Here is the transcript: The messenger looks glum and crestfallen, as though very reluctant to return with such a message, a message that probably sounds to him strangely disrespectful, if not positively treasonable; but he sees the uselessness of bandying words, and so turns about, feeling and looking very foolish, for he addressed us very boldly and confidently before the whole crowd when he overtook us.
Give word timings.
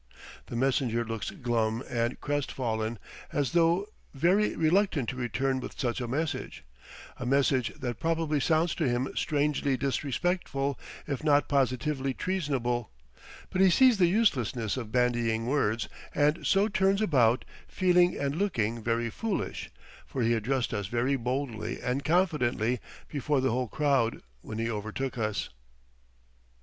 The 0.47 0.55
messenger 0.55 1.05
looks 1.05 1.29
glum 1.29 1.83
and 1.87 2.19
crestfallen, 2.19 2.97
as 3.31 3.51
though 3.51 3.85
very 4.15 4.55
reluctant 4.55 5.09
to 5.09 5.15
return 5.15 5.59
with 5.59 5.79
such 5.79 6.01
a 6.01 6.07
message, 6.07 6.63
a 7.17 7.25
message 7.27 7.71
that 7.75 7.99
probably 7.99 8.39
sounds 8.39 8.73
to 8.73 8.89
him 8.89 9.09
strangely 9.15 9.77
disrespectful, 9.77 10.79
if 11.05 11.23
not 11.23 11.47
positively 11.47 12.15
treasonable; 12.15 12.89
but 13.51 13.61
he 13.61 13.69
sees 13.69 13.99
the 13.99 14.07
uselessness 14.07 14.75
of 14.75 14.91
bandying 14.91 15.45
words, 15.45 15.87
and 16.15 16.47
so 16.47 16.67
turns 16.67 16.99
about, 17.03 17.45
feeling 17.67 18.17
and 18.17 18.35
looking 18.37 18.81
very 18.81 19.11
foolish, 19.11 19.69
for 20.07 20.23
he 20.23 20.33
addressed 20.33 20.73
us 20.73 20.87
very 20.87 21.15
boldly 21.15 21.79
and 21.79 22.03
confidently 22.03 22.79
before 23.07 23.39
the 23.39 23.51
whole 23.51 23.67
crowd 23.67 24.23
when 24.41 24.57
he 24.57 24.67
overtook 24.67 25.19
us. 25.19 25.49